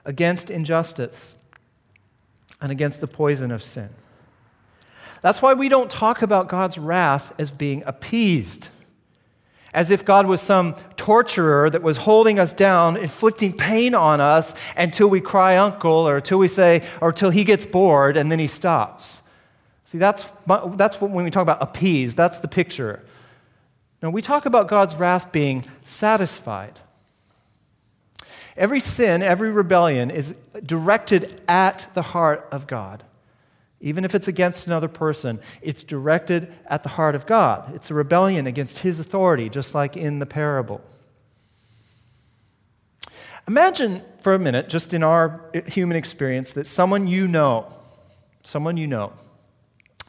[0.06, 1.36] against injustice
[2.62, 3.90] and against the poison of sin.
[5.22, 8.70] That's why we don't talk about God's wrath as being appeased,
[9.74, 14.56] as if God was some torturer that was holding us down, inflicting pain on us
[14.76, 18.40] until we cry uncle or until we say, or until he gets bored and then
[18.40, 19.22] he stops.
[19.91, 23.04] See, that's, that's what, when we talk about appease, that's the picture.
[24.01, 26.80] Now, we talk about God's wrath being satisfied.
[28.56, 33.04] Every sin, every rebellion is directed at the heart of God.
[33.82, 37.75] Even if it's against another person, it's directed at the heart of God.
[37.75, 40.80] It's a rebellion against His authority, just like in the parable.
[43.45, 47.73] Imagine for a minute, just in our human experience, that someone you know,
[48.41, 49.12] someone you know,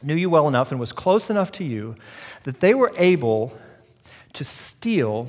[0.05, 1.97] knew you well enough and was close enough to you
[2.45, 3.57] that they were able
[4.33, 5.29] to steal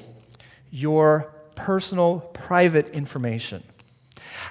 [0.72, 3.64] your personal, private information.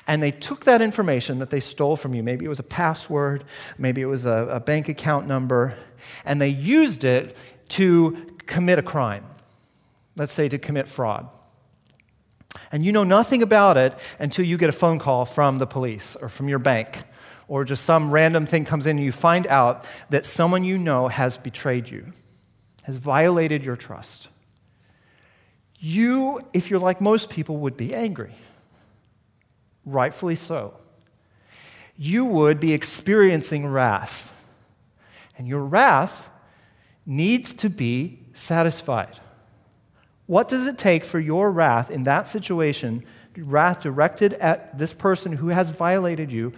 [0.06, 3.44] And they took that information that they stole from you, maybe it was a password,
[3.78, 5.76] maybe it was a, a bank account number,
[6.24, 7.37] and they used it
[7.70, 9.24] to commit a crime.
[10.16, 11.28] Let's say to commit fraud.
[12.70, 16.16] And you know nothing about it until you get a phone call from the police
[16.16, 17.02] or from your bank,
[17.52, 21.08] or just some random thing comes in and you find out that someone you know
[21.08, 22.06] has betrayed you,
[22.84, 24.28] has violated your trust.
[25.78, 28.32] You, if you're like most people, would be angry
[29.84, 30.72] rightfully so,
[31.98, 34.34] you would be experiencing wrath.
[35.36, 36.30] And your wrath
[37.04, 39.18] needs to be satisfied.
[40.24, 43.04] What does it take for your wrath in that situation,
[43.36, 46.54] wrath directed at this person who has violated you?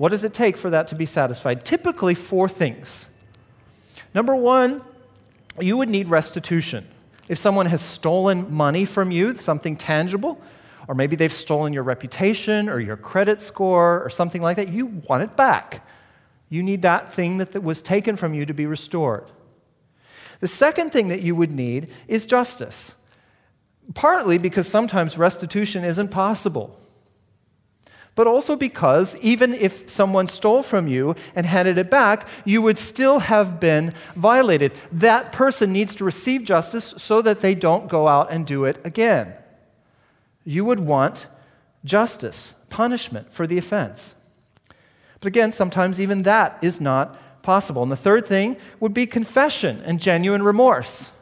[0.00, 1.62] What does it take for that to be satisfied?
[1.62, 3.06] Typically, four things.
[4.14, 4.80] Number one,
[5.60, 6.88] you would need restitution.
[7.28, 10.40] If someone has stolen money from you, something tangible,
[10.88, 14.70] or maybe they've stolen your reputation or your credit score or something like that.
[14.70, 15.86] You want it back.
[16.48, 19.30] You need that thing that was taken from you to be restored.
[20.40, 22.94] The second thing that you would need is justice,
[23.92, 26.80] partly because sometimes restitution isn't possible.
[28.20, 32.76] But also because even if someone stole from you and handed it back, you would
[32.76, 34.72] still have been violated.
[34.92, 38.78] That person needs to receive justice so that they don't go out and do it
[38.84, 39.32] again
[40.44, 41.28] you would want
[41.84, 44.14] justice, punishment for the offense.
[45.20, 47.82] But again, sometimes even that is not possible.
[47.82, 51.12] And the third thing would be confession and genuine remorse.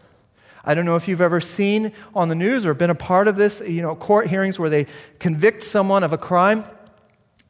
[0.64, 3.36] I don't know if you've ever seen on the news or been a part of
[3.36, 4.86] this, you know, court hearings where they
[5.18, 6.64] convict someone of a crime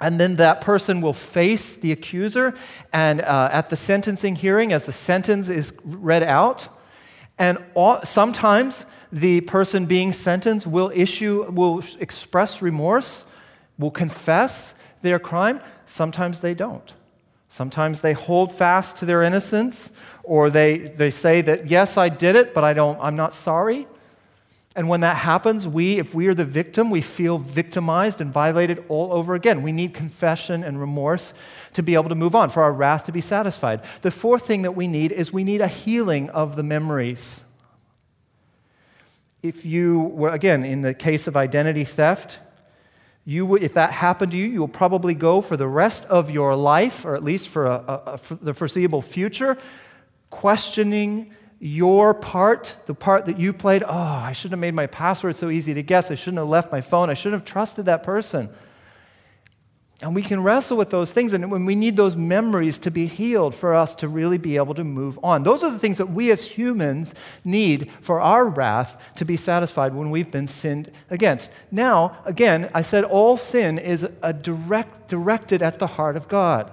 [0.00, 2.54] and then that person will face the accuser
[2.92, 6.68] and uh, at the sentencing hearing as the sentence is read out
[7.38, 13.24] and all, sometimes the person being sentenced will issue, will express remorse,
[13.78, 15.60] will confess their crime.
[15.86, 16.94] Sometimes they don't.
[17.48, 19.92] Sometimes they hold fast to their innocence,
[20.22, 23.86] or they, they say that, yes, I did it, but I don't, I'm not sorry.
[24.78, 28.84] And when that happens, we, if we are the victim, we feel victimized and violated
[28.88, 29.62] all over again.
[29.62, 31.34] We need confession and remorse
[31.72, 33.80] to be able to move on, for our wrath to be satisfied.
[34.02, 37.44] The fourth thing that we need is we need a healing of the memories
[39.42, 42.38] if you were, again, in the case of identity theft,
[43.24, 46.56] You, if that happened to you, you will probably go for the rest of your
[46.56, 49.58] life, or at least for, a, a, for the foreseeable future,
[50.30, 53.82] questioning your part, the part that you played.
[53.82, 56.10] Oh, I shouldn't have made my password so easy to guess.
[56.10, 57.10] I shouldn't have left my phone.
[57.10, 58.48] I shouldn't have trusted that person.
[60.00, 63.06] And we can wrestle with those things, and when we need those memories to be
[63.06, 65.42] healed for us to really be able to move on.
[65.42, 69.94] Those are the things that we as humans need for our wrath to be satisfied
[69.94, 71.50] when we've been sinned against.
[71.72, 76.70] Now, again, I said all sin is a direct, directed at the heart of God.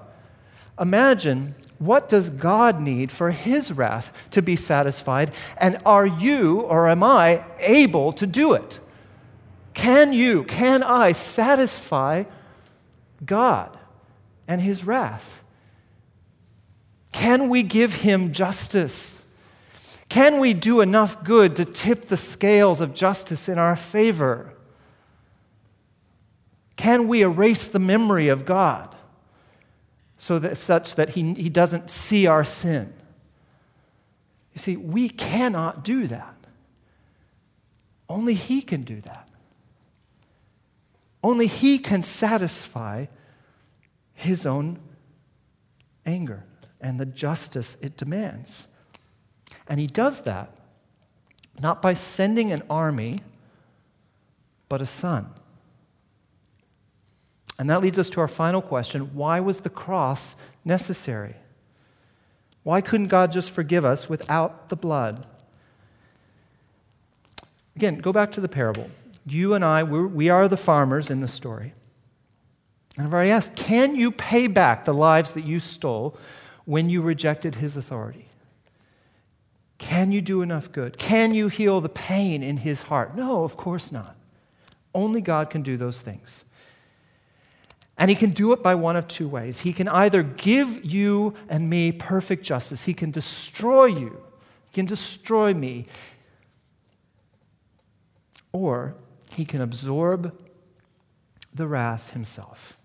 [0.79, 6.87] Imagine what does God need for his wrath to be satisfied, and are you or
[6.87, 8.79] am I able to do it?
[9.73, 12.23] Can you, can I satisfy
[13.25, 13.77] God
[14.47, 15.43] and his wrath?
[17.11, 19.23] Can we give him justice?
[20.07, 24.53] Can we do enough good to tip the scales of justice in our favor?
[26.77, 28.94] Can we erase the memory of God
[30.17, 32.93] so that such that he, he doesn't see our sin?
[34.53, 36.35] You see, we cannot do that.
[38.07, 39.25] Only he can do that.
[41.25, 43.07] Only He can satisfy
[44.13, 44.77] His own
[46.05, 46.43] anger
[46.79, 48.67] and the justice it demands.
[49.67, 50.51] And He does that
[51.59, 53.21] not by sending an army,
[54.69, 55.31] but a son.
[57.57, 61.35] And that leads us to our final question why was the cross necessary?
[62.63, 65.25] Why couldn't God just forgive us without the blood?
[67.75, 68.89] Again, go back to the parable
[69.25, 71.73] you and I, we're, the farmers in the story.
[72.97, 76.17] And I've already asked, can you pay back the lives that you stole
[76.65, 78.27] when you rejected his authority?
[79.77, 80.97] Can you do enough good?
[80.97, 83.15] Can you heal the pain in his heart?
[83.17, 84.15] No, of course not.
[84.93, 86.45] Only God can do those things.
[87.97, 89.61] And he can do it by one of two ways.
[89.61, 94.21] He can either give you and me perfect justice, he can destroy you,
[94.65, 95.85] he can destroy me,
[98.51, 98.95] or
[99.29, 100.37] he can absorb
[101.53, 102.77] the wrath himself.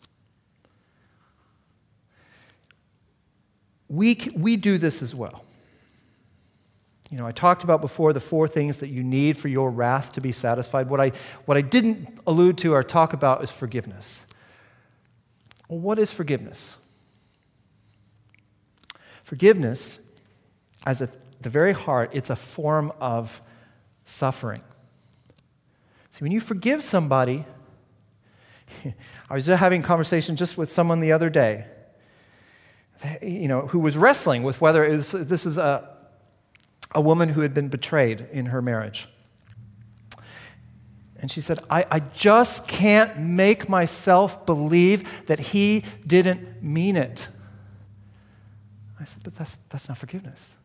[3.89, 5.45] We, we do this as well.
[7.11, 10.13] You know, I talked about before the four things that you need for your wrath
[10.13, 10.89] to be satisfied.
[10.89, 11.11] What I,
[11.45, 14.27] what I didn't allude to or talk about is forgiveness.
[15.71, 16.77] Well, what is forgiveness?
[19.23, 20.01] Forgiveness,
[20.85, 21.11] as at
[21.41, 23.41] the very heart, it's a form of
[24.03, 24.63] suffering.
[26.11, 27.45] See, when you forgive somebody,
[29.31, 31.67] I was having a conversation just with someone the other day,
[33.23, 35.89] you know, who was wrestling with whether it was, this is a,
[36.97, 39.07] a woman who had been betrayed in her marriage.
[41.21, 47.29] And she said, I, I just can't make myself believe that he didn't mean it.
[48.99, 50.57] I said, but that's, that's not forgiveness.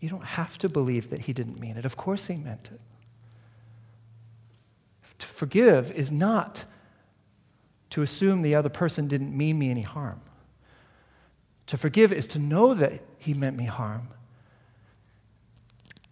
[0.00, 1.84] You don't have to believe that he didn't mean it.
[1.84, 2.80] Of course he meant it.
[5.18, 6.64] To forgive is not
[7.90, 10.20] to assume the other person didn't mean me any harm.
[11.66, 14.08] To forgive is to know that he meant me harm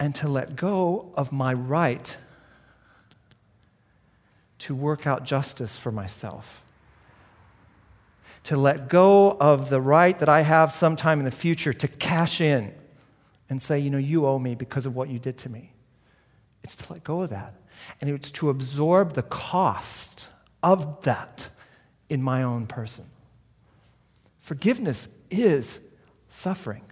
[0.01, 2.17] and to let go of my right
[4.61, 6.63] to work out justice for myself.
[8.45, 12.41] To let go of the right that I have sometime in the future to cash
[12.41, 12.73] in
[13.49, 15.73] and say, you know, you owe me because of what you did to me.
[16.63, 17.55] It's to let go of that
[18.01, 20.29] and it's to absorb the cost
[20.63, 21.49] of that
[22.09, 23.05] in my own person.
[24.39, 25.81] Forgiveness is
[26.29, 26.83] suffering.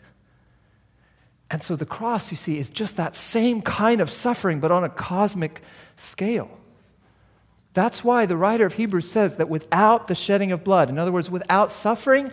[1.50, 4.82] And so the cross, you see, is just that same kind of suffering, but on
[4.82, 5.62] a cosmic
[5.96, 6.50] scale.
[7.74, 11.12] That's why the writer of Hebrews says that without the shedding of blood, in other
[11.12, 12.32] words, without suffering,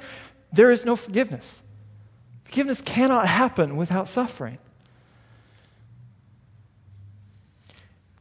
[0.54, 1.64] there is no forgiveness.
[2.46, 4.60] Forgiveness cannot happen without suffering.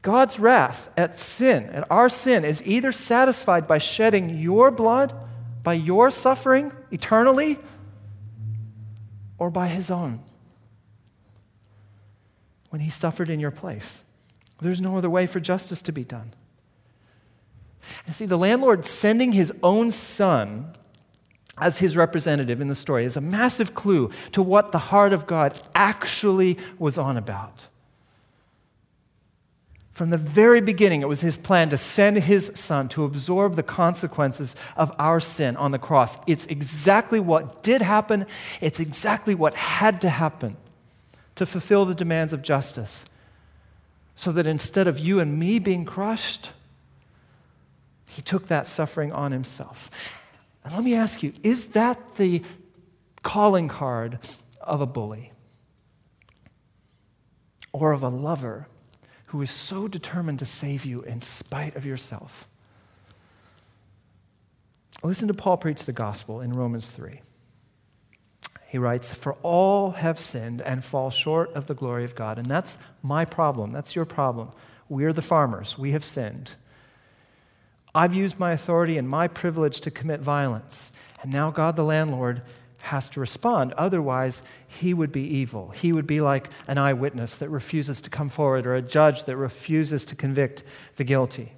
[0.03, 5.13] God's wrath at sin, at our sin, is either satisfied by shedding your blood,
[5.63, 7.59] by your suffering eternally,
[9.37, 10.21] or by his own
[12.71, 14.03] when he suffered in your place.
[14.61, 16.33] There's no other way for justice to be done.
[18.07, 20.73] And see, the landlord sending his own son
[21.59, 25.27] as his representative in the story is a massive clue to what the heart of
[25.27, 27.69] God actually was on about.
[29.93, 33.63] From the very beginning, it was his plan to send his son to absorb the
[33.63, 36.19] consequences of our sin on the cross.
[36.27, 38.25] It's exactly what did happen,
[38.63, 40.57] it's exactly what had to happen
[41.35, 43.05] to fulfill the demands of justice.
[44.15, 46.53] So that instead of you and me being crushed,
[48.11, 49.89] He took that suffering on himself.
[50.65, 52.43] And let me ask you is that the
[53.23, 54.19] calling card
[54.61, 55.33] of a bully
[57.73, 58.67] or of a lover
[59.29, 62.49] who is so determined to save you in spite of yourself?
[65.05, 67.21] Listen to Paul preach the gospel in Romans 3.
[68.67, 72.39] He writes, For all have sinned and fall short of the glory of God.
[72.39, 73.73] And that's my problem.
[73.73, 74.51] That's your problem.
[74.89, 75.79] We're the farmers.
[75.79, 76.57] We have sinned.
[77.95, 80.93] I've used my authority and my privilege to commit violence.
[81.23, 82.43] And now God, the landlord,
[82.83, 83.73] has to respond.
[83.75, 85.71] Otherwise, he would be evil.
[85.71, 89.37] He would be like an eyewitness that refuses to come forward or a judge that
[89.37, 90.63] refuses to convict
[90.97, 91.53] the guilty.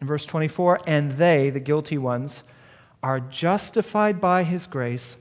[0.00, 2.42] In verse 24, and they, the guilty ones,
[3.02, 5.16] are justified by his grace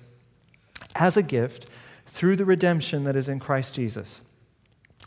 [0.95, 1.68] as a gift
[2.05, 4.22] through the redemption that is in Christ Jesus.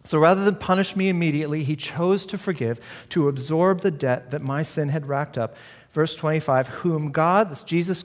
[0.03, 2.81] So rather than punish me immediately, he chose to forgive,
[3.11, 5.57] to absorb the debt that my sin had racked up.
[5.93, 8.05] Verse 25, whom God, this Jesus,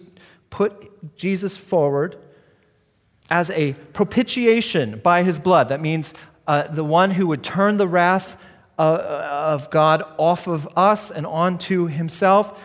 [0.49, 2.17] put Jesus forward
[3.29, 5.69] as a propitiation by his blood.
[5.69, 6.13] That means
[6.47, 8.43] uh, the one who would turn the wrath
[8.77, 12.63] uh, of God off of us and onto himself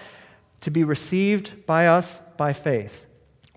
[0.61, 3.07] to be received by us by faith.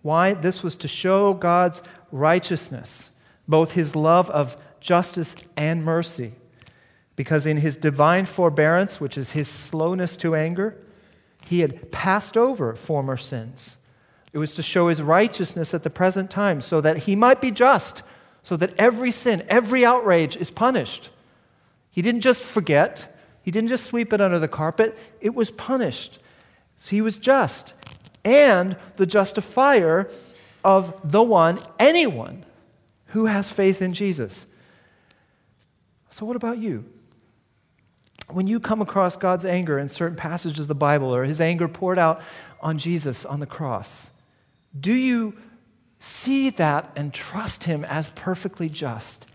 [0.02, 0.34] Why?
[0.34, 3.12] This was to show God's righteousness,
[3.48, 6.34] both his love of justice and mercy.
[7.16, 10.78] Because in his divine forbearance, which is his slowness to anger,
[11.48, 13.78] he had passed over former sins.
[14.34, 17.50] It was to show his righteousness at the present time so that he might be
[17.50, 18.04] just,
[18.44, 21.10] so that every sin, every outrage is punished.
[21.90, 26.20] He didn't just forget, he didn't just sweep it under the carpet, it was punished.
[26.76, 27.74] So he was just
[28.28, 30.12] and the justifier
[30.64, 32.46] of the one, anyone
[33.08, 34.46] who has faith in Jesus.
[36.18, 36.84] So, what about you?
[38.32, 41.68] When you come across God's anger in certain passages of the Bible or his anger
[41.68, 42.24] poured out
[42.60, 44.10] on Jesus on the cross,
[44.80, 45.38] do you
[46.00, 49.28] see that and trust him as perfectly just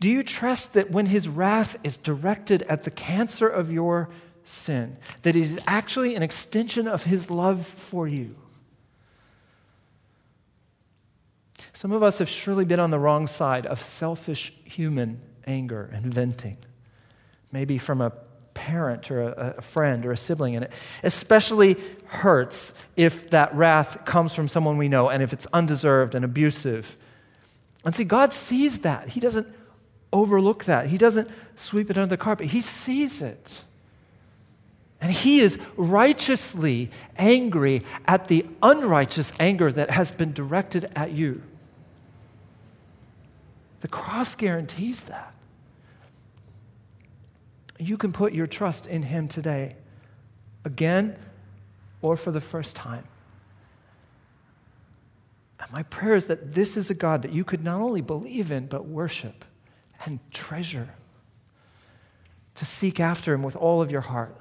[0.00, 4.08] do you trust that when his wrath is directed at the cancer of your
[4.42, 8.34] sin, that it is actually an extension of his love for you?
[11.72, 16.04] Some of us have surely been on the wrong side of selfish human anger and
[16.06, 16.56] venting,
[17.52, 18.12] maybe from a
[18.54, 24.04] parent or a, a, friend or a sibling, and it especially hurts if that wrath
[24.04, 26.96] comes from someone we know and if it's undeserved and abusive.
[27.84, 29.08] And see, God sees that.
[29.08, 29.46] He doesn't
[30.12, 30.88] overlook that.
[30.88, 32.48] He doesn't sweep it under the carpet.
[32.48, 33.64] He sees it.
[35.00, 41.42] And he is righteously angry at the unrighteous anger that has been directed at you.
[43.80, 45.34] The cross guarantees that.
[47.78, 49.74] You can put your trust in him today,
[50.64, 51.16] again
[52.02, 53.04] or for the first time.
[55.60, 58.50] And my prayer is that this is a God that you could not only believe
[58.50, 59.44] in, but worship
[60.04, 60.90] and treasure.
[62.56, 64.36] To seek after him with all of your heart.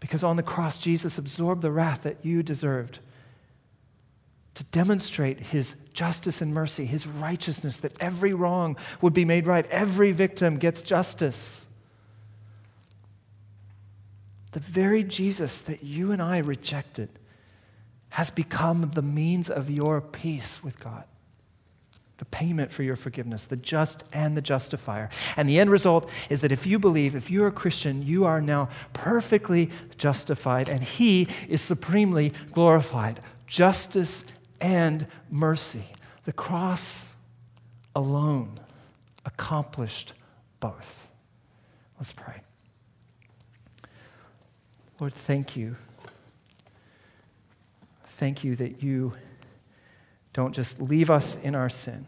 [0.00, 2.98] Because on the cross, Jesus absorbed the wrath that you deserved
[4.60, 9.64] to demonstrate his justice and mercy, his righteousness, that every wrong would be made right,
[9.70, 11.66] every victim gets justice.
[14.52, 17.08] The very Jesus that you and I rejected
[18.12, 21.04] has become the means of your peace with God
[22.18, 25.08] the payment for your forgiveness, the just and the justifier.
[25.38, 28.42] And the end result is that if you believe, if you're a Christian, you are
[28.42, 33.20] now perfectly justified and He is supremely glorified.
[33.46, 34.26] Justice
[34.60, 35.84] and mercy.
[36.24, 37.14] The cross
[37.94, 38.60] alone
[39.24, 40.12] accomplished
[40.60, 41.08] both.
[41.98, 42.40] Let's pray.
[44.98, 45.76] Lord, thank you.
[48.06, 49.14] Thank you that you
[50.32, 52.06] don't just leave us in our sin.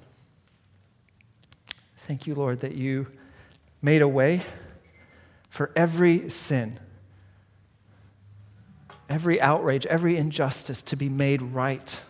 [1.96, 3.06] Thank you, Lord, that you
[3.80, 4.40] made a way
[5.48, 6.78] for every sin,
[9.08, 12.02] every outrage, every injustice to be made right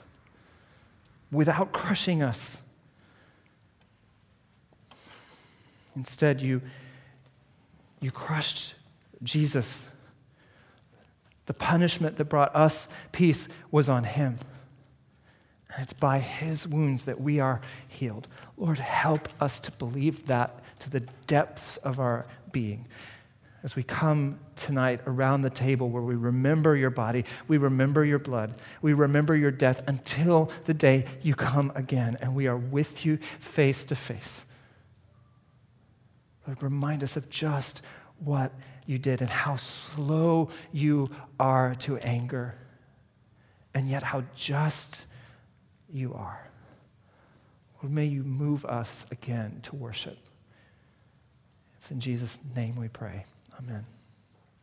[1.33, 2.63] without crushing us.
[5.97, 6.63] Instead, you,
[8.01, 8.75] you crushed
[9.23, 9.91] Jesus.
[11.47, 14.39] The punishment that brought us peace was on him.
[15.75, 18.29] And it's by his wounds that we are healed.
[18.57, 22.87] Lord, help us to believe that to the depths of our being.
[23.63, 28.19] As we come tonight around the table where we remember your body, we remember your
[28.19, 33.07] blood, we remember your death until the day you come again and we are with
[33.07, 34.47] you face to face.
[36.47, 37.83] Lord, remind us of just
[38.19, 38.53] what
[38.87, 41.09] you did and how slow you
[41.39, 42.57] are to anger,
[43.75, 45.07] and yet how just
[45.89, 46.51] you are.
[47.81, 50.19] Lord, may you move us again to worship.
[51.77, 53.25] It's in Jesus' name we pray.
[53.59, 53.87] Amen.